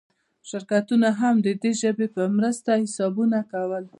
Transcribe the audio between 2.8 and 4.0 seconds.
حسابونه کول.